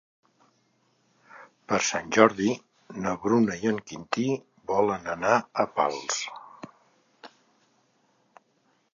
[1.71, 2.47] Per Sant Jordi
[3.03, 4.25] na Bruna i en Quintí
[4.71, 6.17] volen anar a Pals.